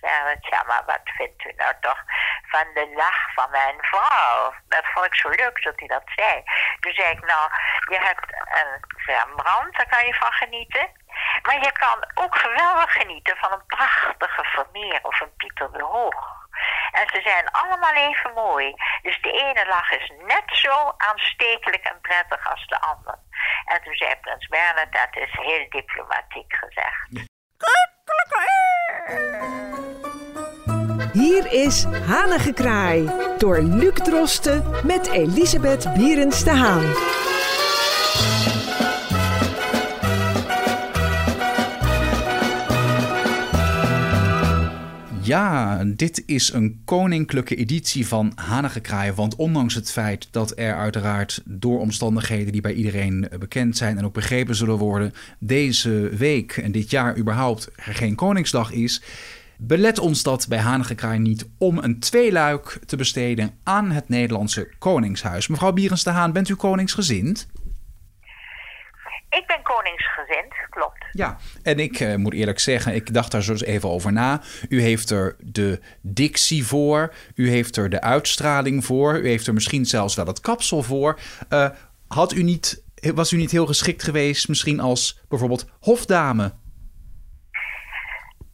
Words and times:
Bernhard, 0.00 0.46
ja, 0.46 0.62
maar 0.66 0.82
wat 0.86 1.00
vindt 1.04 1.44
u 1.44 1.52
nou 1.56 1.74
toch 1.80 2.02
van 2.42 2.66
de 2.74 2.92
lach 2.96 3.32
van 3.34 3.50
mijn 3.50 3.76
vrouw? 3.80 4.54
Dat 4.68 4.84
vond 4.92 5.06
ik 5.06 5.14
zo 5.14 5.28
leuk 5.28 5.62
dat 5.62 5.78
hij 5.78 5.88
dat 5.88 6.02
zei. 6.16 6.42
Toen 6.80 6.92
zei 6.92 7.10
ik, 7.10 7.24
nou, 7.24 7.50
je 7.90 7.98
hebt 7.98 8.32
een 8.60 8.80
Rembrandt, 9.06 9.76
daar 9.76 9.88
kan 9.88 10.06
je 10.06 10.14
van 10.14 10.32
genieten. 10.32 10.88
Maar 11.42 11.58
je 11.60 11.72
kan 11.72 11.98
ook 12.14 12.38
geweldig 12.38 12.92
genieten 12.92 13.36
van 13.36 13.52
een 13.52 13.66
prachtige 13.66 14.44
Vermeer 14.44 15.00
of 15.02 15.20
een 15.20 15.36
Pieter 15.36 15.72
de 15.72 15.82
Hoog. 15.82 16.46
En 16.90 17.08
ze 17.08 17.20
zijn 17.22 17.50
allemaal 17.50 17.94
even 17.94 18.32
mooi. 18.34 18.74
Dus 19.02 19.20
de 19.20 19.32
ene 19.32 19.66
lach 19.66 19.90
is 19.90 20.12
net 20.26 20.44
zo 20.46 20.94
aanstekelijk 20.96 21.84
en 21.84 22.00
prettig 22.00 22.50
als 22.50 22.66
de 22.66 22.80
ander. 22.80 23.18
En 23.64 23.82
toen 23.82 23.94
zei 23.94 24.16
prins 24.16 24.46
Bernhard, 24.46 24.92
dat 24.92 25.22
is 25.22 25.30
heel 25.32 25.66
diplomatiek 25.70 26.54
gezegd. 26.54 27.08
Hier 31.12 31.52
is 31.52 31.84
Hanengekraai 32.06 33.08
door 33.38 33.62
Luc 33.62 33.94
Drosten 33.94 34.64
met 34.84 35.06
Elisabeth 35.06 35.92
Bierens 35.94 36.44
de 36.44 36.50
Haan. 36.50 37.27
Ja, 45.28 45.84
dit 45.84 46.22
is 46.26 46.52
een 46.52 46.80
koninklijke 46.84 47.54
editie 47.54 48.06
van 48.06 48.32
Hanigekraaien. 48.34 49.14
Want 49.14 49.36
ondanks 49.36 49.74
het 49.74 49.90
feit 49.90 50.28
dat 50.30 50.52
er 50.56 50.74
uiteraard 50.74 51.42
door 51.44 51.80
omstandigheden 51.80 52.52
die 52.52 52.60
bij 52.60 52.72
iedereen 52.72 53.28
bekend 53.38 53.76
zijn 53.76 53.98
en 53.98 54.04
ook 54.04 54.12
begrepen 54.12 54.54
zullen 54.54 54.78
worden, 54.78 55.12
deze 55.38 56.10
week 56.16 56.56
en 56.56 56.72
dit 56.72 56.90
jaar 56.90 57.18
überhaupt 57.18 57.68
er 57.76 57.94
geen 57.94 58.14
Koningsdag 58.14 58.72
is, 58.72 59.02
belet 59.56 59.98
ons 59.98 60.22
dat 60.22 60.46
bij 60.48 60.58
Hanigekraai 60.58 61.18
niet 61.18 61.46
om 61.58 61.78
een 61.78 61.98
tweeluik 61.98 62.78
te 62.86 62.96
besteden 62.96 63.50
aan 63.62 63.90
het 63.90 64.08
Nederlandse 64.08 64.68
Koningshuis. 64.78 65.48
Mevrouw 65.48 65.72
Bierens 65.72 66.04
de 66.04 66.10
Haan, 66.10 66.32
bent 66.32 66.48
u 66.48 66.54
koningsgezind? 66.54 67.46
Ik 69.30 69.46
ben 69.46 69.62
koningsgezind, 69.62 70.54
klopt. 70.70 71.06
Ja, 71.12 71.36
en 71.62 71.78
ik 71.78 72.00
uh, 72.00 72.14
moet 72.14 72.32
eerlijk 72.32 72.58
zeggen, 72.58 72.94
ik 72.94 73.14
dacht 73.14 73.30
daar 73.30 73.42
zo 73.42 73.52
eens 73.52 73.64
even 73.64 73.88
over 73.88 74.12
na. 74.12 74.40
U 74.68 74.80
heeft 74.82 75.10
er 75.10 75.36
de 75.38 75.80
dictie 76.02 76.66
voor, 76.66 77.14
u 77.34 77.50
heeft 77.50 77.76
er 77.76 77.90
de 77.90 78.00
uitstraling 78.00 78.84
voor, 78.84 79.18
u 79.18 79.28
heeft 79.28 79.46
er 79.46 79.54
misschien 79.54 79.84
zelfs 79.84 80.14
wel 80.14 80.26
het 80.26 80.40
kapsel 80.40 80.82
voor. 80.82 81.18
Uh, 81.50 81.68
had 82.08 82.32
u 82.32 82.42
niet, 82.42 82.82
was 83.14 83.32
u 83.32 83.36
niet 83.36 83.50
heel 83.50 83.66
geschikt 83.66 84.02
geweest, 84.02 84.48
misschien 84.48 84.80
als 84.80 85.20
bijvoorbeeld 85.28 85.70
hofdame? 85.80 86.54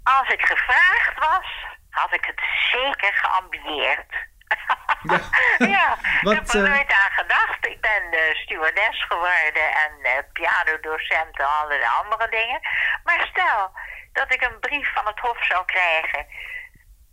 Als 0.02 0.28
ik 0.28 0.40
gevraagd 0.40 1.18
was, 1.18 1.46
had 1.90 2.14
ik 2.14 2.24
het 2.24 2.40
zeker 2.72 3.12
geambieerd. 3.12 4.12
Ja, 5.04 5.20
ja 5.76 5.98
Wat, 6.22 6.32
ik 6.32 6.38
heb 6.38 6.48
er 6.48 6.68
nooit 6.68 6.92
aan 7.02 7.12
gedacht. 7.20 7.66
Ik 7.66 7.80
ben 7.80 8.02
uh, 8.10 8.34
stewardess 8.34 9.04
geworden 9.04 9.66
en 9.84 9.92
uh, 10.02 10.10
pianodocent 10.32 11.38
en 11.38 11.48
allerlei 11.60 11.90
andere 12.02 12.28
dingen. 12.30 12.60
Maar 13.04 13.26
stel 13.32 13.70
dat 14.12 14.32
ik 14.34 14.42
een 14.42 14.60
brief 14.60 14.92
van 14.94 15.06
het 15.06 15.18
Hof 15.18 15.44
zou 15.44 15.64
krijgen. 15.64 16.26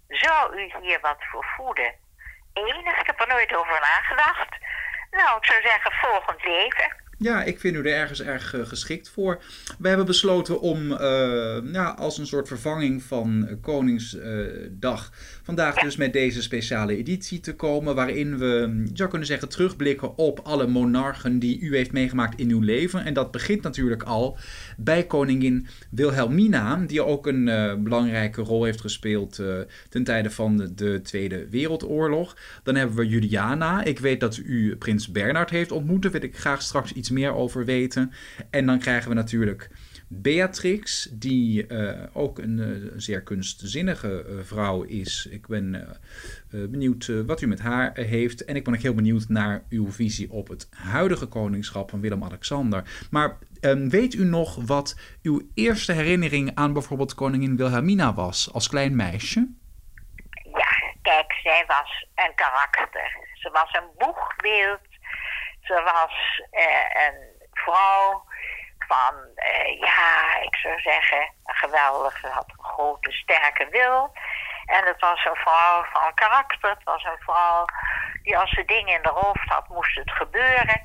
Zou 0.08 0.59
u 0.59 0.72
hier 0.81 1.00
wat 1.02 1.23
voor 1.31 1.45
voeden? 1.58 1.94
Enig, 2.53 3.00
ik 3.00 3.08
heb 3.08 3.20
er 3.22 3.28
nooit 3.28 3.56
over 3.56 3.80
nagedacht. 3.80 4.50
Nou, 5.11 5.38
ik 5.38 5.45
zou 5.45 5.61
zeggen 5.61 5.92
volgend 5.92 6.44
leven. 6.44 7.00
Ja, 7.17 7.44
ik 7.44 7.59
vind 7.59 7.76
u 7.76 7.80
er 7.80 7.95
ergens 7.95 8.22
erg 8.22 8.53
uh, 8.53 8.66
geschikt 8.66 9.09
voor. 9.09 9.42
We 9.80 9.88
hebben 9.88 10.05
besloten 10.05 10.59
om 10.59 10.92
uh, 10.92 11.73
ja, 11.73 11.95
als 11.98 12.17
een 12.17 12.26
soort 12.26 12.48
vervanging 12.48 13.03
van 13.03 13.58
Koningsdag 13.61 15.11
vandaag 15.56 15.76
dus 15.76 15.96
met 15.96 16.14
deze 16.14 16.42
speciale 16.42 16.98
editie 16.98 17.40
te 17.40 17.56
komen. 17.56 17.96
Waarin 17.96 18.38
we, 18.38 18.82
je 18.86 18.92
zou 18.94 19.10
kunnen 19.10 19.28
zeggen, 19.28 19.50
terugblikken 19.50 20.18
op 20.18 20.40
alle 20.40 20.68
monarchen 20.68 21.40
die 21.40 21.60
u 21.60 21.76
heeft 21.76 21.92
meegemaakt 21.92 22.39
in 22.39 22.50
uw 22.50 22.60
leven. 22.60 23.06
En 23.06 23.14
dat 23.14 23.32
begint 23.32 23.61
natuurlijk 23.61 24.04
al 24.04 24.38
bij 24.78 25.06
koningin 25.06 25.67
Wilhelmina, 25.90 26.76
die 26.88 27.04
ook 27.04 27.28
een 27.28 27.48
uh, 27.48 27.76
belangrijke 27.76 28.42
rol 28.42 28.64
heeft 28.64 28.82
gespeeld 28.82 29.40
uh, 29.40 29.56
ten 29.90 30.04
tijde 30.04 30.30
van 30.30 30.58
de, 30.58 30.73
de, 30.73 31.00
Tweede 31.04 31.48
Wereldoorlog. 31.50 32.38
Dan 32.64 32.76
hebben 32.76 32.95
we 32.95 33.08
Juliana. 33.08 33.84
Ik 33.84 34.00
weet 34.00 34.20
dat 34.20 34.38
u 34.38 34.76
prins 34.76 35.11
Bernard 35.11 35.50
heeft 35.50 35.72
ontmoet. 35.72 36.02
Daar 36.02 36.11
wil 36.11 36.23
ik 36.23 36.38
graag 36.38 36.61
straks 36.61 36.94
iets 36.94 37.10
meer 37.10 37.34
over 37.34 37.66
weten. 37.66 38.11
En 38.50 38.66
dan 38.66 38.80
krijgen 38.80 39.10
we 39.10 39.16
natuurlijk 39.16 39.70
Beatrix, 40.14 41.10
die 41.11 41.67
uh, 41.67 42.04
ook 42.14 42.39
een 42.39 42.58
uh, 42.58 42.92
zeer 42.95 43.22
kunstzinnige 43.22 44.26
uh, 44.27 44.44
vrouw 44.44 44.83
is. 44.83 45.27
Ik 45.32 45.48
ben 45.48 45.99
benieuwd 46.49 47.11
wat 47.26 47.42
u 47.42 47.48
met 47.48 47.60
haar 47.60 47.98
heeft. 47.98 48.45
En 48.45 48.55
ik 48.55 48.64
ben 48.64 48.73
ook 48.73 48.80
heel 48.80 48.94
benieuwd 48.94 49.27
naar 49.27 49.64
uw 49.70 49.92
visie 49.92 50.32
op 50.32 50.48
het 50.48 50.67
huidige 50.76 51.26
koningschap 51.26 51.89
van 51.89 52.02
Willem-Alexander. 52.02 53.08
Maar 53.11 53.38
um, 53.61 53.89
weet 53.89 54.14
u 54.14 54.23
nog 54.23 54.55
wat 54.66 54.99
uw 55.23 55.42
eerste 55.54 55.92
herinnering 55.92 56.52
aan 56.55 56.73
bijvoorbeeld 56.73 57.16
koningin 57.16 57.58
Wilhelmina 57.58 58.14
was 58.14 58.54
als 58.54 58.70
klein 58.70 58.95
meisje? 58.95 59.48
Ja, 60.43 60.93
kijk, 61.02 61.33
zij 61.43 61.64
was 61.67 62.08
een 62.16 62.36
karakter. 62.36 63.17
Ze 63.33 63.49
was 63.49 63.73
een 63.73 63.89
boegbeeld. 63.98 64.80
Ze 65.61 65.82
was 65.83 66.42
een 66.92 67.48
vrouw 67.52 68.23
van, 68.92 69.16
uh, 69.36 69.80
ja, 69.80 70.40
ik 70.42 70.56
zou 70.56 70.80
zeggen, 70.80 71.22
een 71.44 71.56
geweldige, 71.56 72.28
had 72.28 72.50
een 72.58 72.64
grote, 72.64 73.12
sterke 73.12 73.68
wil. 73.70 74.12
En 74.66 74.86
het 74.86 75.00
was 75.00 75.26
een 75.26 75.36
vrouw 75.36 75.84
van 75.94 76.14
karakter. 76.14 76.70
Het 76.70 76.84
was 76.84 77.04
een 77.04 77.20
vrouw 77.20 77.66
die 78.24 78.38
als 78.38 78.50
ze 78.50 78.66
dingen 78.66 78.96
in 78.96 79.02
de 79.02 79.10
hoofd 79.10 79.50
had, 79.50 79.68
moest 79.68 79.96
het 79.96 80.12
gebeuren. 80.12 80.82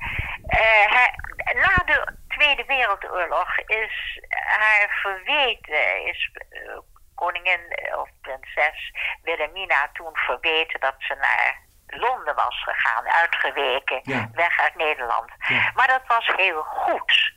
Uh, 0.47 1.05
na 1.53 1.83
de 1.85 2.15
Tweede 2.27 2.65
Wereldoorlog 2.65 3.57
is 3.57 4.21
haar 4.29 4.99
verweten, 5.01 6.05
is 6.05 6.29
uh, 6.49 6.77
koningin 7.15 7.79
of 7.97 8.09
prinses 8.21 8.91
Wilhelmina 9.21 9.89
toen 9.93 10.15
verweten 10.17 10.79
dat 10.79 10.95
ze 10.97 11.15
naar 11.15 11.65
Londen 11.87 12.35
was 12.35 12.63
gegaan, 12.63 13.07
uitgeweken, 13.07 14.01
weg 14.33 14.59
uit 14.59 14.75
Nederland. 14.75 15.31
Ja. 15.37 15.71
Maar 15.75 15.87
dat 15.87 16.01
was 16.07 16.31
heel 16.35 16.61
goed. 16.63 17.35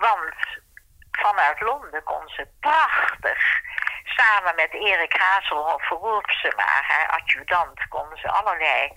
Want 0.00 0.34
vanuit 1.10 1.60
Londen 1.60 2.02
kon 2.02 2.28
ze 2.28 2.48
prachtig 2.60 3.60
samen 4.04 4.54
met 4.54 4.72
Erik 4.72 5.16
Hazelhoff 5.16 5.88
Roelpsema, 5.88 6.82
haar 6.82 7.08
adjudant, 7.08 7.88
konden 7.88 8.18
ze 8.18 8.28
allerlei 8.30 8.92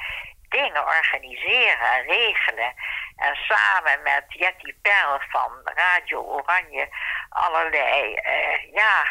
dingen 0.50 0.86
organiseren 0.86 1.88
en 1.88 2.04
regelen. 2.04 2.74
En 3.16 3.36
samen 3.36 4.02
met 4.04 4.24
Jetty 4.28 4.74
Perl 4.82 5.20
van 5.30 5.52
Radio 5.64 6.22
Oranje 6.22 6.88
allerlei, 7.30 8.14
uh, 8.14 8.74
ja, 8.74 9.04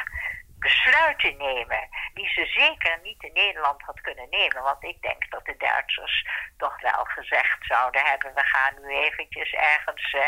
besluiten 0.62 1.37
nemen 1.37 1.89
die 2.15 2.28
ze 2.28 2.47
zeker 2.47 2.99
niet 3.03 3.23
in 3.23 3.33
Nederland 3.33 3.83
had 3.83 4.00
kunnen 4.00 4.28
nemen. 4.31 4.62
Want 4.62 4.84
ik 4.84 5.03
denk 5.03 5.31
dat 5.31 5.45
de 5.45 5.56
Duitsers 5.56 6.27
toch 6.56 6.81
wel 6.81 7.05
gezegd 7.05 7.59
zouden 7.61 8.03
hebben... 8.05 8.34
we 8.34 8.45
gaan 8.45 8.75
nu 8.83 8.89
eventjes 8.97 9.53
ergens 9.53 10.12
uh, 10.12 10.23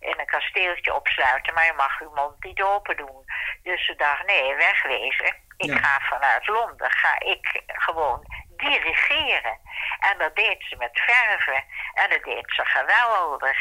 in 0.00 0.18
een 0.18 0.26
kasteeltje 0.26 0.94
opsluiten... 0.94 1.54
maar 1.54 1.66
je 1.66 1.72
mag 1.76 2.00
uw 2.00 2.14
mond 2.14 2.44
niet 2.44 2.62
open 2.62 2.96
doen. 2.96 3.24
Dus 3.62 3.86
ze 3.86 3.94
dacht, 3.94 4.26
nee, 4.26 4.54
wegwezen. 4.54 5.46
Ik 5.56 5.72
ga 5.72 6.00
vanuit 6.00 6.46
Londen, 6.46 6.90
ga 6.90 7.20
ik 7.20 7.62
gewoon 7.66 8.24
dirigeren. 8.56 9.58
En 10.00 10.18
dat 10.18 10.36
deed 10.36 10.64
ze 10.68 10.76
met 10.76 11.00
verven. 11.00 11.64
En 11.94 12.10
dat 12.10 12.24
deed 12.24 12.52
ze 12.54 12.64
geweldig. 12.64 13.58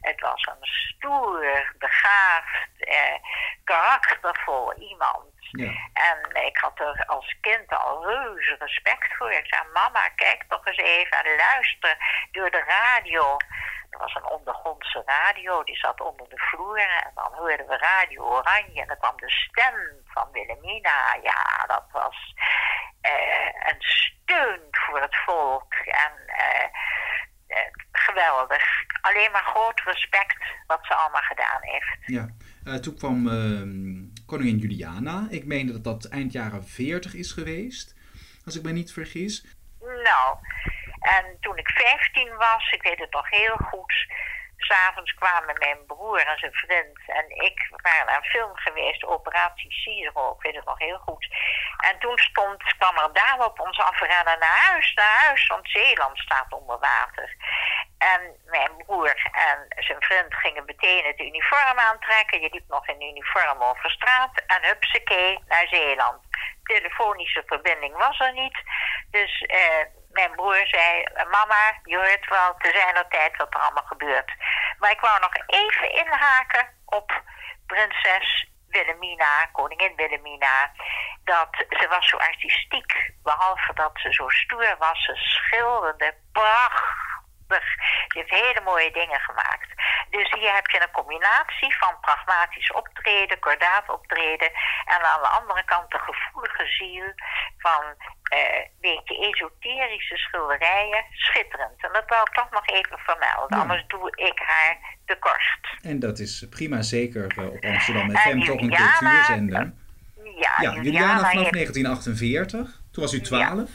Het 0.00 0.20
was 0.20 0.46
een 0.46 0.66
stoer, 0.66 1.74
begaafd, 1.78 2.68
eh, 2.78 3.14
karaktervol 3.64 4.74
iemand. 4.74 5.29
Ja. 5.40 5.72
En 5.92 6.44
ik 6.46 6.56
had 6.56 6.80
er 6.80 7.04
als 7.06 7.36
kind 7.40 7.68
al 7.68 8.06
reuze 8.06 8.56
respect 8.58 9.16
voor. 9.16 9.30
Ik 9.30 9.46
zei, 9.46 9.62
mama, 9.72 10.08
kijk 10.08 10.44
toch 10.48 10.66
eens 10.66 10.76
even 10.76 11.24
en 11.24 11.36
luister 11.36 11.96
door 12.32 12.50
de 12.50 12.64
radio. 12.66 13.36
Er 13.90 13.98
was 13.98 14.14
een 14.14 14.30
ondergrondse 14.30 15.02
radio, 15.06 15.62
die 15.64 15.76
zat 15.76 16.00
onder 16.00 16.28
de 16.28 16.38
vloer. 16.38 16.78
En 16.78 17.10
dan 17.14 17.32
hoorden 17.32 17.66
we 17.66 17.76
Radio 17.76 18.22
Oranje. 18.22 18.80
En 18.80 18.86
dan 18.86 18.98
kwam 18.98 19.16
de 19.16 19.30
stem 19.30 19.74
van 20.04 20.28
Wilhelmina. 20.32 21.18
Ja, 21.22 21.64
dat 21.66 21.84
was 21.92 22.34
uh, 23.02 23.70
een 23.70 23.80
steun 23.80 24.60
voor 24.70 25.00
het 25.00 25.16
volk. 25.16 25.74
En 25.74 26.12
uh, 26.26 26.66
uh, 27.48 27.56
geweldig. 27.92 28.62
Alleen 29.00 29.30
maar 29.32 29.44
groot 29.44 29.80
respect 29.80 30.36
wat 30.66 30.86
ze 30.86 30.94
allemaal 30.94 31.22
gedaan 31.22 31.60
heeft. 31.60 31.98
Ja, 32.00 32.26
toen 32.80 32.96
kwam 32.96 33.28
ehm, 33.28 33.89
koningin 34.30 34.58
Juliana. 34.58 35.26
Ik 35.30 35.44
meen 35.44 35.66
dat 35.72 35.84
dat 35.84 36.04
eind 36.08 36.32
jaren 36.32 36.64
40 36.64 37.14
is 37.14 37.32
geweest, 37.32 37.94
als 38.44 38.56
ik 38.56 38.62
me 38.62 38.72
niet 38.72 38.92
vergis. 38.92 39.44
Nou, 40.08 40.28
en 41.16 41.24
toen 41.40 41.56
ik 41.56 41.68
15 41.68 42.36
was, 42.36 42.70
ik 42.70 42.82
weet 42.82 42.98
het 42.98 43.12
nog 43.12 43.30
heel 43.30 43.56
goed. 43.56 43.94
S'avonds 44.56 45.14
kwamen 45.14 45.58
mijn 45.58 45.86
broer 45.86 46.20
en 46.26 46.38
zijn 46.38 46.52
vriend 46.52 46.98
en 47.06 47.26
ik 47.28 47.58
waren 47.82 48.14
een 48.14 48.30
film 48.34 48.56
geweest, 48.56 49.04
Operatie 49.04 49.72
Ciro, 49.72 50.34
ik 50.36 50.42
weet 50.42 50.54
het 50.54 50.64
nog 50.64 50.78
heel 50.78 50.98
goed. 50.98 51.26
En 51.88 51.98
toen 51.98 52.18
stond, 52.18 52.62
kwam 52.78 52.96
er 52.96 53.12
dame 53.12 53.44
op 53.44 53.60
ons 53.60 53.78
afrennen 53.78 54.38
naar 54.38 54.58
huis, 54.68 54.94
naar 54.94 55.16
huis, 55.26 55.46
want 55.46 55.70
Zeeland 55.70 56.18
staat 56.18 56.52
onder 56.52 56.78
water. 56.78 57.36
En 58.00 58.20
mijn 58.46 58.76
broer 58.76 59.30
en 59.32 59.66
zijn 59.68 60.02
vriend 60.02 60.34
gingen 60.34 60.64
meteen 60.64 61.04
het 61.04 61.20
uniform 61.20 61.78
aantrekken. 61.78 62.40
Je 62.40 62.48
liep 62.52 62.68
nog 62.68 62.88
in 62.88 63.02
uniform 63.02 63.62
over 63.62 63.90
straat 63.90 64.42
en 64.46 64.62
hupsakee 64.62 65.38
naar 65.48 65.66
Zeeland. 65.68 66.20
Telefonische 66.62 67.42
verbinding 67.46 67.96
was 67.96 68.20
er 68.20 68.32
niet. 68.32 68.58
Dus 69.10 69.40
eh, 69.40 69.84
mijn 70.10 70.30
broer 70.30 70.66
zei, 70.66 71.04
mama, 71.30 71.80
je 71.84 71.96
hoort 71.96 72.28
wel 72.28 72.54
te 72.58 72.70
zijn 72.74 72.96
er 72.96 73.08
tijd 73.08 73.36
wat 73.36 73.54
er 73.54 73.60
allemaal 73.60 73.86
gebeurt. 73.86 74.32
Maar 74.78 74.90
ik 74.90 75.00
wou 75.00 75.20
nog 75.20 75.32
even 75.46 75.92
inhaken 75.92 76.68
op 76.84 77.22
prinses 77.66 78.48
Wilhelmina, 78.68 79.46
koningin 79.52 79.96
Wilhelmina, 79.96 80.72
dat 81.24 81.64
ze 81.68 81.88
was 81.88 82.08
zo 82.08 82.16
artistiek. 82.16 83.12
Behalve 83.22 83.74
dat 83.74 83.90
ze 83.94 84.12
zo 84.12 84.28
stoer 84.28 84.76
was, 84.78 85.04
ze 85.04 85.14
schilderde 85.14 86.14
prachtig. 86.32 86.99
Ze 88.08 88.18
heeft 88.18 88.30
hele 88.30 88.60
mooie 88.64 88.90
dingen 88.92 89.20
gemaakt. 89.20 89.70
Dus 90.10 90.32
hier 90.32 90.54
heb 90.54 90.66
je 90.70 90.80
een 90.82 90.98
combinatie 91.00 91.76
van 91.78 92.00
pragmatisch 92.00 92.72
optreden, 92.72 93.38
kordaat 93.38 93.88
optreden. 93.88 94.50
En 94.94 95.00
aan 95.12 95.22
de 95.22 95.28
andere 95.28 95.64
kant 95.64 95.90
de 95.90 95.98
gevoelige 95.98 96.66
ziel 96.66 97.12
van 97.58 97.82
uh, 98.34 98.62
beetje 98.80 99.16
esoterische 99.28 100.16
schilderijen. 100.16 101.04
Schitterend. 101.12 101.78
En 101.78 101.92
dat 101.92 102.04
wil 102.06 102.20
ik 102.20 102.32
toch 102.32 102.50
nog 102.50 102.66
even 102.66 102.98
vermelden. 102.98 103.56
Ja. 103.56 103.62
Anders 103.62 103.84
doe 103.86 104.10
ik 104.16 104.38
haar 104.46 104.78
de. 105.04 105.18
En 105.82 105.98
dat 105.98 106.18
is 106.18 106.46
prima, 106.50 106.82
zeker 106.82 107.26
eh, 107.36 107.46
op 107.46 107.64
Amsterdam 107.64 108.16
FM 108.16 108.28
En 108.28 108.40
toch 108.40 108.60
een 108.60 108.76
cultuurzender. 108.76 109.72
Ja, 110.24 110.54
Ja, 110.58 110.72
Juliana 110.72 111.30
vanaf 111.30 111.32
heeft 111.32 111.52
1948. 111.52 112.80
Toen 112.92 113.02
was 113.02 113.12
u 113.12 113.20
12. 113.20 113.70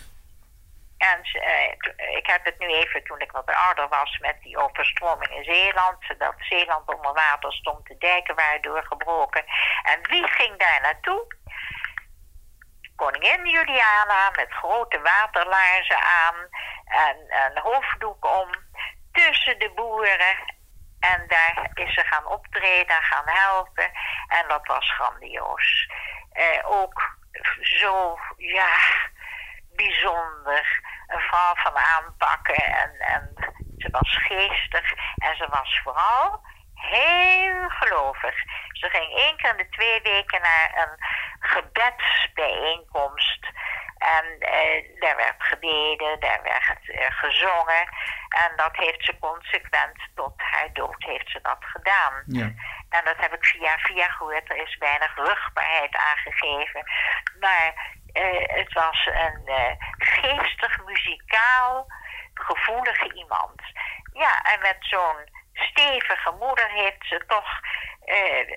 En 1.12 1.22
eh, 1.22 1.72
ik 2.18 2.28
heb 2.28 2.46
het 2.46 2.60
nu 2.60 2.68
even 2.68 3.04
toen 3.04 3.20
ik 3.20 3.32
wat 3.32 3.52
ouder 3.52 3.88
was 3.88 4.18
met 4.20 4.36
die 4.42 4.58
overstroming 4.58 5.32
in 5.32 5.44
Zeeland. 5.44 5.98
Dat 6.18 6.36
Zeeland 6.38 6.96
onder 6.96 7.14
water 7.14 7.54
stond, 7.54 7.88
de 7.88 7.98
dijken 7.98 8.36
waren 8.36 8.62
doorgebroken. 8.62 9.46
En 9.84 10.00
wie 10.02 10.28
ging 10.28 10.58
daar 10.58 10.82
naartoe? 10.82 11.28
Koningin 12.96 13.46
Juliana 13.50 14.32
met 14.36 14.52
grote 14.52 15.02
waterlaarzen 15.02 16.02
aan 16.02 16.36
en 16.86 17.18
een 17.46 17.60
hoofddoek 17.62 18.26
om 18.26 18.50
tussen 19.12 19.60
de 19.60 19.72
boeren. 19.76 20.54
En 21.00 21.28
daar 21.28 21.72
is 21.74 21.94
ze 21.94 22.04
gaan 22.06 22.26
optreden, 22.26 23.04
gaan 23.04 23.28
helpen. 23.30 23.92
En 24.28 24.48
dat 24.48 24.68
was 24.68 24.92
grandioos. 24.92 25.88
Eh, 26.32 26.60
ook 26.64 27.18
zo, 27.62 28.20
ja, 28.38 28.78
bijzonder. 29.76 30.84
Een 31.08 31.20
vrouw 31.20 31.56
van 31.56 31.78
aanpakken 31.78 32.64
en, 32.64 33.00
en 33.00 33.34
ze 33.78 33.90
was 33.92 34.18
geestig 34.18 34.94
en 35.16 35.36
ze 35.38 35.48
was 35.50 35.80
vooral 35.84 36.42
heel 36.74 37.70
gelovig. 37.70 38.36
Ze 38.72 38.90
ging 38.90 39.16
één 39.16 39.38
keer 39.38 39.50
in 39.50 39.58
de 39.58 39.70
twee 39.70 40.02
weken 40.02 40.42
naar 40.42 40.72
een 40.76 40.98
gebedsbijeenkomst. 41.40 43.48
En 43.98 44.40
eh, 44.40 45.00
daar 45.00 45.16
werd 45.16 45.44
gebeden, 45.44 46.20
daar 46.20 46.42
werd 46.44 46.90
eh, 46.90 47.06
gezongen. 47.10 47.90
En 48.30 48.52
dat 48.56 48.76
heeft 48.76 49.06
ze 49.06 49.20
consequent 49.20 49.98
tot 50.16 50.34
haar 50.36 50.74
dood 50.74 51.04
heeft 51.04 51.30
ze 51.30 51.40
dat 51.42 51.58
gedaan. 51.60 52.24
Ja. 52.26 52.52
En 52.90 53.04
dat 53.04 53.18
heb 53.18 53.34
ik 53.34 53.46
via 53.46 53.78
via 53.78 54.08
gehoord. 54.08 54.50
Er 54.50 54.68
is 54.68 54.78
weinig 54.78 55.16
rugbaarheid 55.16 55.96
aangegeven. 55.96 56.84
Maar 57.40 57.74
eh, 58.16 58.56
het 58.56 58.74
was 58.74 59.06
een 59.06 59.42
eh, 59.46 59.72
geestig, 60.26 60.84
muzikaal, 60.86 61.88
gevoelige 62.34 63.14
iemand. 63.14 63.62
Ja, 64.14 64.42
en 64.42 64.60
met 64.60 64.78
zo'n 64.80 65.20
stevige 65.54 66.32
moeder 66.40 66.70
heeft 66.70 67.06
ze 67.08 67.24
toch 67.28 67.50
eh, 68.06 68.48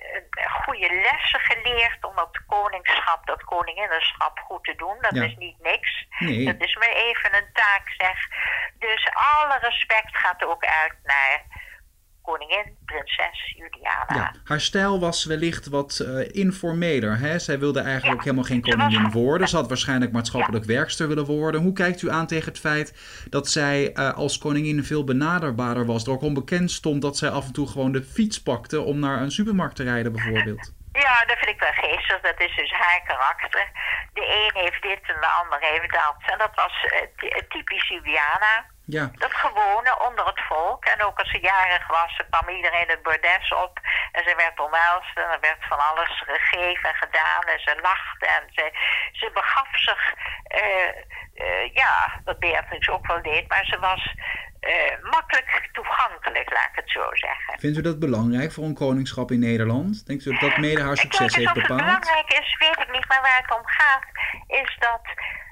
goede 0.63 1.01
lessen 1.01 1.39
geleerd 1.39 2.03
om 2.03 2.15
dat 2.15 2.39
koningschap, 2.47 3.25
dat 3.25 3.43
koninginnenschap 3.43 4.39
goed 4.39 4.63
te 4.63 4.75
doen. 4.75 4.97
Dat 5.01 5.15
Ja. 5.15 5.23
is 5.23 5.35
niet 5.35 5.59
niks. 5.59 6.05
Nee. 6.19 6.45
Dat 6.45 6.67
is 6.67 6.75
maar 6.75 6.87
even 7.07 7.35
een 7.35 7.49
taak, 7.53 7.93
zeg. 7.97 8.17
Dus 8.79 9.07
alle 9.13 9.57
respect 9.59 10.17
gaat 10.17 10.43
ook 10.45 10.65
uit 10.65 10.95
naar 11.03 11.41
koningin, 12.29 12.77
prinses 12.85 13.53
Juliana. 13.57 14.05
Ja, 14.15 14.33
haar 14.43 14.59
stijl 14.61 14.99
was 14.99 15.25
wellicht 15.25 15.67
wat 15.67 15.99
eh, 15.99 16.27
informeler. 16.43 17.17
Hè? 17.19 17.39
Zij 17.39 17.59
wilde 17.59 17.79
eigenlijk 17.79 18.17
Ja, 18.17 18.23
helemaal 18.23 18.43
geen 18.43 18.61
koningin 18.61 19.11
worden. 19.11 19.47
Ze 19.47 19.55
had 19.55 19.67
waarschijnlijk 19.67 20.11
maatschappelijk 20.11 20.65
werkster 20.65 21.07
willen 21.07 21.25
worden. 21.25 21.61
Hoe 21.61 21.73
kijkt 21.73 22.01
u 22.01 22.09
aan 22.09 22.27
tegen 22.27 22.49
het 22.49 22.59
feit 22.59 22.93
dat 23.29 23.47
zij 23.47 23.93
eh, 23.93 24.13
als 24.13 24.37
koningin 24.37 24.83
veel 24.83 25.03
benaderbaarder 25.03 25.85
was? 25.85 26.05
Er 26.05 26.11
ook 26.11 26.21
onbekend 26.21 26.71
stond 26.71 27.01
dat 27.01 27.17
zij 27.17 27.29
af 27.29 27.45
en 27.45 27.53
toe 27.53 27.67
gewoon 27.67 27.91
de 27.91 28.03
fiets 28.03 28.41
pakte 28.41 28.81
om 28.81 28.99
naar 28.99 29.21
een 29.21 29.31
supermarkt 29.31 29.75
te 29.75 29.83
rijden 29.83 30.11
bijvoorbeeld. 30.11 30.73
Ja, 30.91 31.19
dat 31.27 31.37
vind 31.37 31.49
ik 31.55 31.59
wel 31.59 31.71
geestig. 31.71 32.21
Dat 32.21 32.39
is 32.39 32.55
dus 32.55 32.71
haar 32.71 33.01
karakter. 33.07 33.67
De 34.13 34.21
een 34.21 34.61
heeft 34.63 34.81
dit 34.81 34.99
en 35.01 35.21
de 35.21 35.27
ander 35.41 35.59
heeft 35.61 35.91
dat. 35.91 36.15
En 36.31 36.37
dat 36.37 36.51
was 36.55 36.85
eh, 36.85 37.01
ty- 37.17 37.43
typisch 37.49 37.87
Juliana. 37.87 38.65
Ja, 38.97 39.11
Dat 39.13 39.33
gewone 39.45 39.91
onder 40.07 40.25
het 40.25 40.41
volk. 40.47 40.85
En 40.85 41.01
ook 41.03 41.19
als 41.19 41.29
ze 41.31 41.39
jarig 41.39 41.87
was, 41.87 42.15
ze 42.15 42.25
kwam 42.29 42.55
iedereen 42.55 42.89
het 42.89 43.03
bordes 43.03 43.53
op. 43.63 43.79
En 44.11 44.23
ze 44.23 44.33
werd 44.35 44.59
omhelst 44.59 45.17
en 45.17 45.29
er 45.35 45.39
werd 45.41 45.61
van 45.71 45.79
alles 45.89 46.23
gegeven 46.27 46.89
en 46.89 46.95
gedaan. 46.95 47.43
En 47.53 47.59
ze 47.59 47.79
lachte 47.81 48.25
en 48.25 48.43
ze, 48.55 48.65
ze 49.11 49.29
begaf 49.33 49.67
zich, 49.71 50.13
eh, 50.43 50.87
eh, 51.33 51.73
ja, 51.73 52.21
wat 52.23 52.39
Beatrix 52.39 52.89
ook 52.89 53.07
wel 53.07 53.21
deed. 53.21 53.47
Maar 53.47 53.65
ze 53.65 53.79
was 53.79 54.13
eh, 54.59 54.93
makkelijk 55.11 55.69
toegankelijk, 55.71 56.51
laat 56.53 56.69
ik 56.71 56.75
het 56.75 56.89
zo 56.91 57.03
zeggen. 57.11 57.59
vindt 57.59 57.77
u 57.77 57.81
dat 57.81 57.99
belangrijk 57.99 58.51
voor 58.51 58.63
een 58.63 58.73
koningschap 58.83 59.31
in 59.31 59.39
Nederland? 59.39 60.05
Denkt 60.07 60.25
u 60.25 60.31
dat 60.31 60.39
dat 60.41 60.57
mede 60.57 60.81
haar 60.83 60.97
succes 60.97 61.17
Kijk, 61.17 61.35
heeft 61.35 61.37
eens 61.37 61.51
of 61.51 61.53
het 61.57 61.67
bepaald? 61.67 61.85
belangrijk 61.85 62.31
is, 62.41 62.57
weet 62.57 62.79
ik 62.87 62.91
niet. 62.91 63.07
Maar 63.07 63.21
waar 63.21 63.41
het 63.45 63.57
om 63.57 63.65
gaat, 63.65 64.03
is 64.47 64.75
dat... 64.79 65.01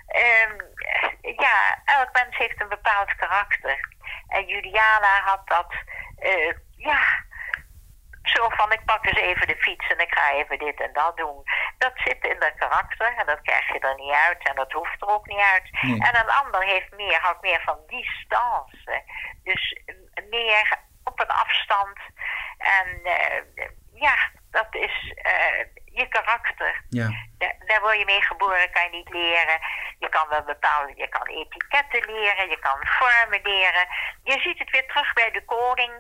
ehm, 0.08 0.56
ja, 1.22 1.82
elk 1.86 2.10
mens 2.14 2.38
heeft 2.38 2.62
een 2.62 2.70
bepaald 2.70 3.16
karakter. 3.16 3.80
En 4.28 4.46
Juliana 4.46 5.22
had 5.24 5.48
dat... 5.48 5.74
eh, 6.20 6.54
ja, 6.78 7.26
zo 8.24 8.50
van 8.50 8.72
ik 8.72 8.86
pak 8.86 9.06
eens 9.06 9.18
even 9.18 9.48
de 9.48 9.56
fiets 9.58 9.88
en 9.88 10.00
ik 10.00 10.14
ga 10.14 10.32
even 10.32 10.60
dit 10.60 10.80
en 10.80 10.94
dat 10.94 11.18
doen. 11.18 11.44
Dat 11.78 11.94
zit 11.96 12.26
in 12.26 12.40
dat 12.40 12.54
karakter 12.56 13.14
en 13.18 13.26
dat 13.26 13.42
krijg 13.42 13.68
je 13.68 13.80
er 13.80 13.96
niet 13.96 14.14
uit 14.14 14.48
en 14.48 14.56
dat 14.56 14.72
hoeft 14.72 15.02
er 15.02 15.08
ook 15.08 15.28
niet 15.28 15.46
uit. 15.54 15.70
Nee. 15.82 16.02
En 16.02 16.16
een 16.20 16.30
ander 16.30 16.64
heeft 16.64 16.92
meer, 16.92 17.20
houdt 17.22 17.42
meer 17.42 17.62
van 17.62 17.78
distance. 17.88 19.04
Dus 19.44 19.82
meer 20.30 20.78
op 21.04 21.20
een 21.20 21.28
afstand. 21.28 22.00
En 22.58 23.00
eh, 23.04 23.66
ja, 23.94 24.16
dat 24.52 24.68
is 24.72 25.14
eh, 25.16 25.66
je 25.86 26.08
karakter. 26.08 26.82
Ja, 26.90 27.10
Daar, 27.38 27.56
daar 27.66 27.82
word 27.82 27.98
je 27.98 28.06
mee 28.06 28.22
geboren, 28.22 28.72
kan 28.72 28.84
je 28.84 28.90
niet 28.90 29.10
leren. 29.10 29.60
Je 30.00 30.10
kan 30.10 30.28
wel 30.30 30.44
bepaalde, 30.44 30.94
je 30.96 31.08
kan 31.08 31.28
etiketten 31.28 32.14
leren, 32.14 32.50
je 32.50 32.60
kan 32.60 32.78
vormen 32.82 33.40
leren. 33.44 33.88
Je 34.24 34.40
ziet 34.40 34.60
het 34.60 34.70
weer 34.70 34.88
terug 34.88 35.14
bij 35.14 35.32
de 35.32 35.46
koning. 35.46 35.94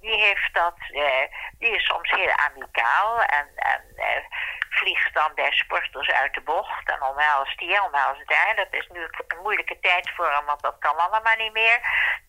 Die 0.00 0.20
heeft 0.20 0.54
dat, 0.54 0.76
eh, 0.78 1.26
die 1.58 1.74
is 1.74 1.84
soms 1.84 2.10
heel 2.10 2.32
amicaal 2.32 3.22
en, 3.22 3.48
en 3.56 3.82
eh, 3.96 4.24
vliegt 4.70 5.14
dan 5.14 5.34
bij 5.34 5.52
sporters 5.52 6.10
uit 6.10 6.34
de 6.34 6.40
bocht 6.40 6.90
en 6.90 7.02
omhelst 7.02 7.60
hier, 7.60 7.82
omhelst 7.82 8.28
daar. 8.28 8.54
Dat 8.56 8.72
is 8.80 8.88
nu 8.92 9.02
een 9.02 9.42
moeilijke 9.42 9.78
tijd 9.80 10.10
voor 10.14 10.32
hem, 10.32 10.44
want 10.44 10.62
dat 10.62 10.76
kan 10.78 10.96
allemaal 10.96 11.36
niet 11.36 11.52
meer. 11.52 11.78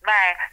Maar 0.00 0.50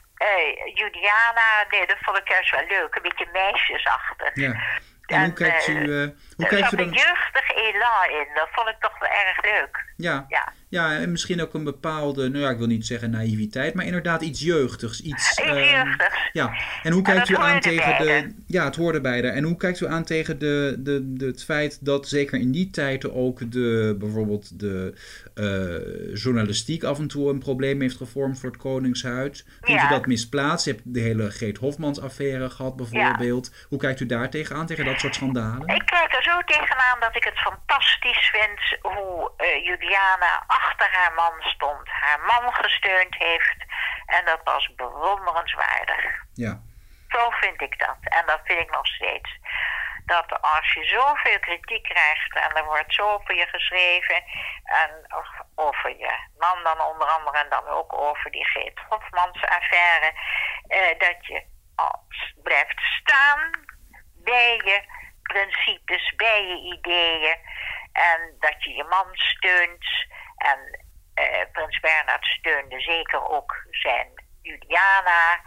Juliana, 0.73 1.65
nee, 1.69 1.87
dat 1.87 1.97
vond 1.99 2.17
ik 2.17 2.29
juist 2.29 2.51
wel 2.51 2.65
leuk. 2.65 2.95
Een 2.95 3.01
beetje 3.01 3.29
meisjesachtig. 3.31 4.35
ja. 4.35 4.79
En 5.09 5.23
hoe 5.23 5.33
kijkt 5.33 5.67
u, 5.67 5.73
eh, 5.73 5.87
hoe 6.35 6.45
Er 6.45 6.47
kijkt 6.47 6.69
zat 6.69 6.79
u 6.79 6.83
een 6.83 6.89
dan... 6.89 6.93
jeugdig 6.93 7.49
elan 7.55 8.19
in. 8.19 8.27
Dat 8.35 8.47
vond 8.51 8.67
ik 8.67 8.75
toch 8.79 8.99
wel 8.99 9.09
erg 9.09 9.41
leuk. 9.41 9.85
Ja, 9.97 10.25
Ja. 10.27 10.53
Ja, 10.69 10.97
en 10.97 11.11
misschien 11.11 11.41
ook 11.41 11.53
een 11.53 11.63
bepaalde, 11.63 12.29
nou 12.29 12.43
ja, 12.43 12.49
ik 12.49 12.57
wil 12.57 12.67
niet 12.67 12.85
zeggen 12.85 13.09
naïviteit, 13.09 13.73
maar 13.73 13.85
inderdaad 13.85 14.21
iets 14.21 14.41
jeugdigs. 14.41 15.01
Iets, 15.01 15.29
Iets 15.29 15.35
ehm, 15.35 15.55
jeugdigs. 15.55 16.29
Ja, 16.33 16.53
en 16.83 16.91
hoe 16.91 17.01
kijkt 17.01 17.29
u 17.29 17.35
aan 17.35 17.59
tegen 17.59 18.05
de. 18.05 18.31
Ja, 18.45 18.65
het 18.65 18.75
hoorde 18.75 19.01
bij 19.01 19.21
En 19.21 19.43
hoe 19.43 19.55
kijkt 19.55 19.79
u 19.79 19.87
aan 19.87 20.03
tegen 20.03 20.39
de, 20.39 20.75
de, 20.79 21.13
de, 21.13 21.25
het 21.25 21.43
feit 21.43 21.85
dat 21.85 22.07
zeker 22.07 22.39
in 22.39 22.51
die 22.51 22.69
tijd 22.69 23.09
ook 23.09 23.51
de, 23.51 23.95
bijvoorbeeld 23.99 24.59
de 24.59 24.93
eh, 25.33 26.15
journalistiek 26.23 26.83
af 26.83 26.99
en 26.99 27.07
toe 27.07 27.29
een 27.29 27.39
probleem 27.39 27.81
heeft 27.81 27.97
gevormd 27.97 28.39
voor 28.39 28.49
het 28.49 28.59
Koningshuis? 28.59 29.45
Vindt 29.61 29.81
u 29.81 29.85
Ja. 29.85 29.89
dat 29.89 30.05
misplaatst? 30.05 30.65
Je 30.65 30.71
hebt 30.71 30.83
de 30.85 30.99
hele 30.99 31.31
Geet 31.31 31.57
Hofmans 31.57 32.01
affaire 32.01 32.49
gehad 32.49 32.75
bijvoorbeeld. 32.75 33.51
Hoe 33.69 33.79
kijkt 33.79 33.99
u 33.99 34.05
daar 34.05 34.29
tegenaan, 34.29 34.65
tegen 34.65 34.85
dat 34.85 34.99
soort 34.99 35.15
schandalen? 35.15 35.67
Ik 35.67 35.83
kijk 35.85 36.08
er 36.08 36.08
zo 36.39 36.53
tegenaan 36.53 36.99
dat 36.99 37.15
ik 37.15 37.23
het 37.23 37.39
fantastisch 37.39 38.29
vind 38.29 38.59
hoe 38.81 39.31
eh, 39.37 39.65
Juliana 39.65 40.43
achter 40.47 40.89
haar 40.91 41.13
man 41.13 41.33
stond. 41.39 41.87
Haar 41.89 42.19
man 42.19 42.53
gesteund 42.53 43.15
heeft. 43.15 43.57
En 44.05 44.25
dat 44.25 44.39
was 44.43 44.75
bewonderenswaardig. 44.75 46.03
Ja, 46.33 46.61
Zo 47.07 47.29
vind 47.29 47.61
ik 47.61 47.79
dat. 47.79 47.97
En 48.01 48.25
dat 48.25 48.39
vind 48.43 48.59
ik 48.59 48.71
nog 48.71 48.87
steeds. 48.87 49.37
dat 50.05 50.41
als 50.41 50.73
je 50.73 50.83
zoveel 50.85 51.39
kritiek 51.39 51.83
krijgt 51.83 52.35
en 52.35 52.55
er 52.55 52.65
wordt 52.65 52.93
zo 52.93 53.09
over 53.13 53.35
je 53.35 53.47
geschreven, 53.47 54.23
en 54.63 54.91
over 55.55 55.97
je 55.97 56.13
man 56.37 56.63
dan 56.63 56.79
onder 56.81 57.07
andere 57.07 57.37
en 57.37 57.49
dan 57.49 57.67
ook 57.67 57.93
over 57.93 58.31
die 58.31 58.45
Geert 58.45 58.79
Hofmans 58.89 59.41
affaire, 59.43 60.13
eh, 60.67 60.99
dat 60.99 61.25
je 61.25 61.43
als 61.75 62.33
blijft 62.43 62.81
staan 62.81 63.51
bij 64.23 64.61
je 64.65 64.97
principes, 65.33 66.13
bij 66.15 66.41
je 66.47 66.77
ideeën 66.77 67.37
en 67.91 68.35
dat 68.39 68.63
je 68.63 68.69
je 68.73 68.83
man 68.83 69.07
steunt 69.13 69.85
en 70.35 70.59
eh, 71.13 71.45
Prins 71.51 71.79
Bernhard 71.79 72.25
steunde 72.25 72.79
zeker 72.81 73.29
ook 73.29 73.65
zijn 73.71 74.07
Juliana. 74.41 75.41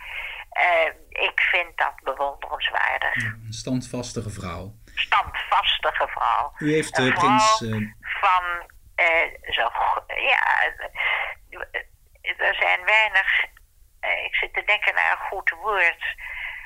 Uh, 0.52 1.22
ik 1.26 1.40
vind 1.40 1.76
dat 1.76 1.94
bewonderenswaardig. 2.02 3.14
een 3.14 3.52
standvastige 3.52 4.30
vrouw. 4.30 4.74
Standvastige 4.94 6.08
vrouw. 6.08 6.52
U 6.58 6.72
heeft 6.72 6.98
uh, 6.98 7.14
prins... 7.14 7.58
Van, 8.20 8.70
zo, 9.50 9.70
ja, 10.06 10.72
er 12.36 12.54
zijn 12.54 12.84
weinig... 12.84 13.44
ik 14.26 14.34
zit 14.34 14.54
te 14.54 14.62
denken 14.64 14.94
naar 14.94 15.10
een 15.10 15.26
goed 15.28 15.50
woord. 15.50 16.04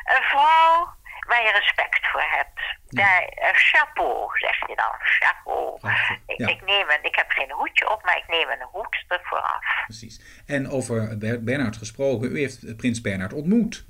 Een 0.04 0.23
vrouw 0.23 0.94
waar 1.26 1.42
je 1.42 1.52
respect 1.52 2.06
voor 2.11 2.26
hebt. 2.28 2.61
Daar, 2.87 3.23
uh, 3.23 3.49
chapeau, 3.52 4.38
zeg 4.38 4.59
je 4.68 4.76
dan. 4.76 4.95
Chapeau. 4.99 5.78
ik, 6.26 6.49
ik, 6.49 6.62
neem 6.64 6.90
een, 6.90 7.02
ik 7.02 7.14
heb 7.14 7.30
geen 7.30 7.50
hoedje 7.50 7.90
op, 7.90 8.04
maar 8.04 8.16
ik 8.16 8.28
neem 8.28 8.49
een 8.50 8.66
hoed 8.71 9.04
ervoor 9.09 9.40
af. 9.40 9.85
Precies. 9.85 10.42
En 10.47 10.71
over 10.71 11.18
Bernhard 11.45 11.76
gesproken, 11.76 12.33
u 12.33 12.38
heeft 12.38 12.76
prins 12.76 13.00
Bernhard 13.00 13.33
ontmoet. 13.33 13.87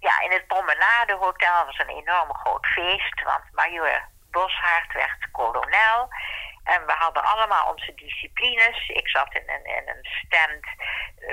Ja, 0.00 0.20
in 0.20 0.30
het 0.30 0.46
Promenade 0.46 1.12
Hotel 1.12 1.64
was 1.66 1.78
een 1.78 1.96
enorm 1.96 2.34
groot 2.34 2.66
feest, 2.66 3.22
want 3.22 3.44
major 3.52 4.08
Boshaart 4.30 4.92
werd 4.92 5.30
kolonel. 5.32 6.08
En 6.64 6.86
we 6.86 6.92
hadden 6.92 7.24
allemaal 7.24 7.72
onze 7.72 7.92
disciplines. 7.94 8.88
Ik 8.88 9.08
zat 9.08 9.34
in 9.34 9.42
een, 9.46 9.64
in 9.64 9.88
een 9.88 10.04
stand 10.04 10.64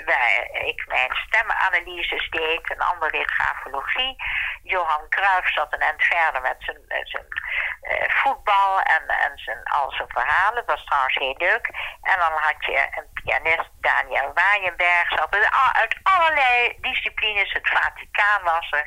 waar 0.05 0.49
ik 0.65 0.85
mijn 0.87 1.11
stemanalyses 1.13 2.29
deed. 2.29 2.71
Een 2.71 2.81
ander 2.91 3.11
deed 3.11 3.31
grafologie. 3.31 4.15
Johan 4.63 5.09
Cruijff 5.09 5.53
zat 5.53 5.73
een 5.73 5.79
eind 5.79 6.03
verder 6.03 6.41
met 6.41 6.55
zijn, 6.59 6.81
zijn 6.87 7.25
uh, 7.81 8.09
voetbal 8.09 8.81
en, 8.81 9.07
en 9.07 9.37
zijn, 9.37 9.63
al 9.63 9.91
zijn 9.91 10.09
verhalen. 10.09 10.65
Dat 10.65 10.75
was 10.75 10.85
trouwens 10.85 11.15
heel 11.15 11.35
leuk. 11.37 11.67
En 12.01 12.19
dan 12.19 12.31
had 12.31 12.65
je 12.65 12.87
een 12.97 13.09
pianist, 13.13 13.69
Daniel 13.79 14.31
Waaienberg. 14.33 15.09
Zat 15.09 15.35
uit 15.73 15.95
allerlei 16.03 16.77
disciplines. 16.81 17.53
Het 17.53 17.69
Vaticaan 17.69 18.43
was 18.43 18.71
er. 18.71 18.85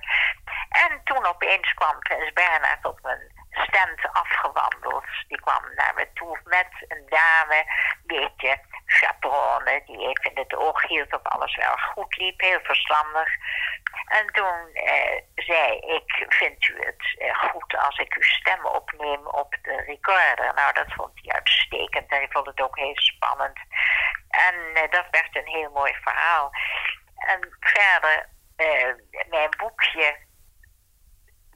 En 0.69 1.01
toen 1.05 1.27
opeens 1.27 1.75
kwam 1.75 1.99
Prins 1.99 2.33
Bernhard 2.33 2.85
op 2.85 2.99
mijn 3.03 3.33
stand 3.51 4.13
afgewandeld. 4.13 5.05
Die 5.29 5.41
kwam 5.41 5.75
naar 5.75 5.95
me 5.95 6.09
toe 6.15 6.41
met 6.45 6.69
een 6.89 7.07
dame, 7.09 7.65
beetje 8.07 8.59
chaperone, 8.87 9.83
die 9.87 9.99
even 9.99 10.31
het 10.35 10.55
oog 10.55 10.89
hield 10.89 11.15
of 11.15 11.23
alles 11.23 11.57
wel 11.57 11.77
goed 11.77 12.17
liep, 12.17 12.41
heel 12.41 12.61
verstandig. 12.63 13.29
En 14.09 14.27
toen 14.33 14.75
eh, 14.75 15.21
zei 15.35 15.79
ik, 15.79 16.27
vindt 16.29 16.69
u 16.69 16.79
het 16.79 17.19
eh, 17.19 17.39
goed 17.39 17.77
als 17.77 17.99
ik 17.99 18.15
uw 18.15 18.23
stem 18.23 18.65
opneem 18.67 19.27
op 19.27 19.57
de 19.63 19.83
recorder? 19.87 20.55
Nou, 20.55 20.73
dat 20.73 20.93
vond 20.93 21.13
hij 21.15 21.35
uitstekend 21.35 22.11
en 22.11 22.23
ik 22.23 22.33
vond 22.33 22.47
het 22.47 22.61
ook 22.61 22.79
heel 22.79 22.99
spannend. 22.99 23.59
En 24.29 24.55
eh, 24.75 24.91
dat 24.91 25.07
werd 25.11 25.37
een 25.37 25.49
heel 25.49 25.71
mooi 25.71 25.95
verhaal. 26.03 26.51
En 27.17 27.57
verder, 27.61 28.29
eh, 28.57 28.95
mijn 29.29 29.51
boekje 29.57 30.17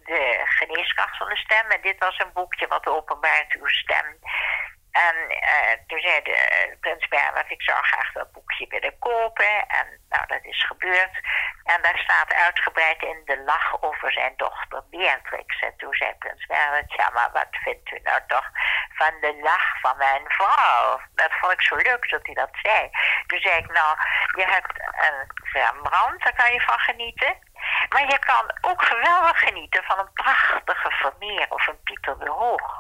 de 0.04 0.42
geneeskracht 0.44 1.16
van 1.16 1.28
de 1.28 1.36
stem. 1.36 1.70
En 1.70 1.80
dit 1.80 1.98
was 1.98 2.18
een 2.18 2.32
boekje 2.32 2.66
wat 2.66 2.86
openbaart 2.86 3.52
uw 3.52 3.66
stem. 3.66 4.18
En 4.92 5.16
uh, 5.30 5.72
toen 5.86 6.00
zei 6.00 6.22
de 6.22 6.66
uh, 6.68 6.80
prins 6.80 7.08
Bernhard, 7.08 7.50
ik 7.50 7.62
zou 7.62 7.84
graag 7.84 8.12
dat 8.12 8.32
boekje 8.32 8.66
willen 8.68 8.98
kopen. 8.98 9.66
En 9.66 9.86
nou, 10.08 10.26
dat 10.26 10.44
is 10.44 10.64
gebeurd. 10.64 11.20
En 11.64 11.82
daar 11.82 11.98
staat 11.98 12.34
uitgebreid 12.34 13.02
in 13.02 13.22
de 13.24 13.42
lach 13.42 13.82
over 13.82 14.12
zijn 14.12 14.32
dochter 14.36 14.82
Beatrix. 14.90 15.60
En 15.60 15.74
toen 15.76 15.94
zei 15.94 16.14
prins 16.18 16.46
Bernhard, 16.46 16.92
ja, 16.92 17.10
maar 17.10 17.30
wat 17.32 17.48
vindt 17.50 17.90
u 17.90 18.00
nou 18.02 18.20
toch 18.26 18.50
van 18.94 19.12
de 19.20 19.38
lach 19.42 19.80
van 19.80 19.96
mijn 19.96 20.24
vrouw? 20.28 21.00
Dat 21.14 21.32
vond 21.40 21.52
ik 21.52 21.62
zo 21.62 21.76
leuk 21.76 22.10
dat 22.10 22.26
hij 22.26 22.34
dat 22.34 22.50
zei. 22.62 22.90
Toen 23.26 23.40
zei 23.40 23.58
ik, 23.58 23.72
nou, 23.72 23.96
je 24.36 24.46
hebt 24.46 24.72
een 25.06 25.26
Rembrandt, 25.52 26.24
daar 26.24 26.34
kan 26.34 26.52
je 26.52 26.60
van 26.60 26.78
genieten. 26.78 27.34
Maar 27.88 28.06
je 28.08 28.18
kan 28.18 28.70
ook 28.70 28.82
geweldig 28.82 29.38
genieten 29.38 29.84
van 29.84 29.98
een 29.98 30.12
prachtige 30.12 30.90
Vermeer 30.90 31.46
of 31.48 31.66
een 31.66 31.82
Pieter 31.82 32.18
de 32.18 32.30
Hoog. 32.30 32.77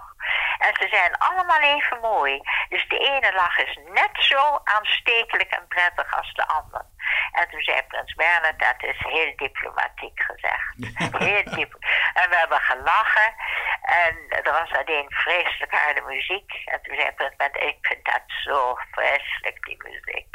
En 0.58 0.74
ze 0.80 0.88
zijn 0.88 1.18
allemaal 1.18 1.60
even 1.60 2.00
mooi. 2.00 2.40
Dus 2.68 2.88
de 2.88 2.98
ene 2.98 3.32
lach 3.32 3.58
is 3.58 3.78
net 3.86 4.10
zo 4.12 4.60
aanstekelijk 4.64 5.50
en 5.50 5.66
prettig 5.68 6.16
als 6.16 6.32
de 6.34 6.46
ander. 6.46 6.84
En 7.32 7.48
toen 7.50 7.62
zei 7.62 7.82
prins 7.82 8.14
Bernhard, 8.14 8.58
dat 8.58 8.82
is 8.90 8.98
heel 8.98 9.32
diplomatiek 9.36 10.20
gezegd. 10.22 10.74
Heel 11.18 11.44
diep. 11.44 11.76
En 12.14 12.30
we 12.30 12.36
hebben 12.36 12.60
gelachen. 12.60 13.34
En 13.82 14.26
er 14.28 14.52
was 14.52 14.72
alleen 14.72 15.06
vreselijk 15.08 15.72
harde 15.72 16.00
muziek. 16.00 16.52
En 16.64 16.82
toen 16.82 16.94
zei 16.94 17.12
prins 17.12 17.36
Bernhard, 17.36 17.62
ik 17.62 17.78
vind 17.80 18.04
dat 18.04 18.22
zo 18.26 18.78
vreselijk, 18.90 19.64
die 19.64 19.82
muziek. 19.82 20.26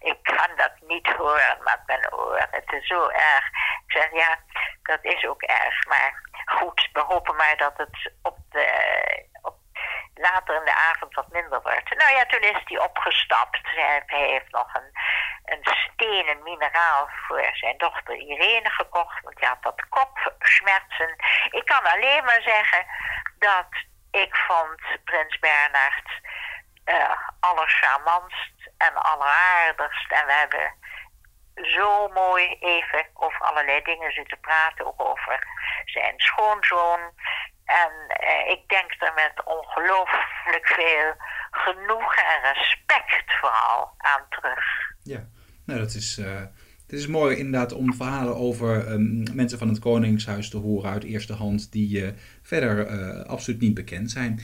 Ik 0.00 0.22
kan 0.22 0.50
dat 0.56 0.72
niet 0.80 1.06
horen 1.06 1.58
met 1.64 1.80
mijn 1.86 2.12
oren. 2.12 2.48
Het 2.50 2.72
is 2.72 2.86
zo 2.86 3.08
erg. 3.08 3.46
Ik 3.86 3.92
zeg, 3.96 4.12
ja, 4.12 4.38
dat 4.82 4.98
is 5.02 5.26
ook 5.26 5.42
erg. 5.42 5.86
Maar 5.86 6.22
goed, 6.44 6.88
we 6.92 7.00
hopen 7.00 7.36
maar 7.36 7.56
dat 7.56 7.76
het 7.76 8.12
op 8.22 8.36
de, 8.50 8.66
op 9.42 9.56
later 10.18 10.56
in 10.56 10.64
de 10.64 10.74
avond 10.74 11.14
wat 11.14 11.28
minder 11.28 11.62
wordt. 11.62 11.96
Nou 11.96 12.16
ja, 12.16 12.24
toen 12.26 12.40
is 12.40 12.60
hij 12.64 12.78
opgestapt. 12.78 13.60
Hij 14.06 14.28
heeft 14.28 14.50
nog 14.50 14.74
een, 14.74 14.90
een 15.44 15.64
stenen 15.64 16.42
mineraal 16.42 17.08
voor 17.26 17.50
zijn 17.52 17.78
dochter 17.78 18.14
Irene 18.14 18.70
gekocht. 18.70 19.22
Want 19.22 19.40
hij 19.40 19.48
had 19.48 19.62
dat 19.62 19.88
kopsmerzen. 19.88 21.14
Ik 21.50 21.64
kan 21.64 21.92
alleen 21.92 22.24
maar 22.24 22.42
zeggen 22.42 22.86
dat 23.38 23.68
ik 24.10 24.36
vond 24.36 24.80
Prins 25.04 25.38
Bernhard 25.38 26.20
uh, 26.84 27.16
allercharmantst 27.40 28.70
en 28.78 28.94
alleraardigst. 28.94 30.12
En 30.12 30.26
we 30.26 30.32
hebben 30.32 30.74
zo 31.54 32.08
mooi 32.08 32.56
even 32.60 33.06
over 33.14 33.40
allerlei 33.40 33.82
dingen 33.82 34.12
zitten 34.12 34.40
praten. 34.40 34.86
Ook 34.86 35.00
over 35.00 35.46
zijn 35.84 36.14
schoonzoon. 36.16 37.00
En 37.68 37.92
eh, 38.08 38.50
ik 38.50 38.68
denk 38.68 38.90
er 38.98 39.12
met 39.14 39.44
ongelooflijk 39.44 40.66
veel 40.66 41.12
genoegen 41.50 42.24
en 42.24 42.52
respect 42.52 43.38
vooral 43.40 43.90
aan 43.96 44.24
terug. 44.28 44.64
Ja, 45.02 45.24
nou 45.66 45.80
dat 45.80 45.94
is, 45.94 46.18
uh, 46.18 46.40
het 46.82 46.92
is 46.92 47.06
mooi 47.06 47.36
inderdaad 47.36 47.72
om 47.72 47.94
verhalen 47.94 48.36
over 48.36 48.90
um, 48.90 49.24
mensen 49.34 49.58
van 49.58 49.68
het 49.68 49.78
Koningshuis 49.78 50.50
te 50.50 50.56
horen 50.56 50.90
uit 50.90 51.04
eerste 51.04 51.32
hand 51.32 51.72
die 51.72 52.00
uh, 52.00 52.08
verder 52.42 52.86
absoluut 53.26 53.60
niet 53.60 53.74
bekend 53.74 54.10
zijn. 54.10 54.40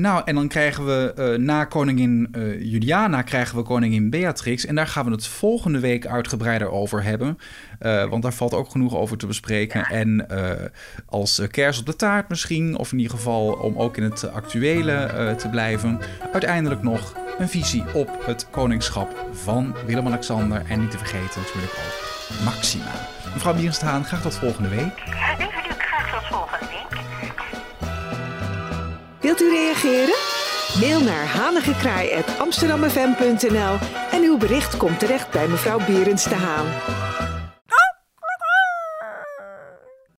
Nou, 0.00 0.22
en 0.24 0.34
dan 0.34 0.48
krijgen 0.48 0.86
we 0.86 1.14
uh, 1.18 1.46
na 1.46 1.64
koningin 1.64 2.28
uh, 2.36 2.62
Juliana 2.62 3.22
krijgen 3.22 3.56
we 3.56 3.62
koningin 3.62 4.10
Beatrix. 4.10 4.66
En 4.66 4.74
daar 4.74 4.86
gaan 4.86 5.04
we 5.04 5.10
het 5.10 5.26
volgende 5.26 5.80
week 5.80 6.06
uitgebreider 6.06 6.70
over 6.70 7.02
hebben. 7.02 7.38
Uh, 7.80 8.04
want 8.04 8.22
daar 8.22 8.32
valt 8.32 8.54
ook 8.54 8.70
genoeg 8.70 8.96
over 8.96 9.16
te 9.16 9.26
bespreken. 9.26 9.84
En 9.84 10.26
als 11.06 11.42
kers 11.50 11.78
op 11.78 11.86
de 11.86 11.96
taart 11.96 12.28
misschien, 12.28 12.76
of 12.76 12.92
in 12.92 12.98
ieder 12.98 13.16
geval 13.16 13.52
om 13.52 13.78
ook 13.78 13.96
in 13.96 14.02
het 14.02 14.32
actuele 14.32 15.34
te 15.38 15.48
blijven. 15.48 15.98
Uiteindelijk 16.32 16.82
nog 16.82 17.14
een 17.38 17.48
visie 17.48 17.84
op 17.94 18.22
het 18.26 18.46
koningschap 18.50 19.26
van 19.32 19.74
Willem-Alexander. 19.86 20.62
En 20.68 20.80
niet 20.80 20.90
te 20.90 20.98
vergeten 20.98 21.40
natuurlijk 21.40 21.72
ook 21.72 22.44
Maxima. 22.44 23.08
Mevrouw 23.34 23.54
Bierenstaan, 23.54 24.04
graag 24.04 24.22
tot 24.22 24.34
volgende 24.34 24.68
week. 24.68 25.49
Wilt 29.30 29.42
u 29.42 29.50
reageren? 29.50 30.14
Mail 30.80 31.00
naar 31.00 31.26
hanigekraai.amsterdammefm.nl 31.26 33.78
en 34.10 34.22
uw 34.22 34.36
bericht 34.36 34.76
komt 34.76 34.98
terecht 34.98 35.30
bij 35.30 35.48
mevrouw 35.48 35.78
Berends 35.78 36.24
de 36.24 36.34
Haan. 36.34 36.66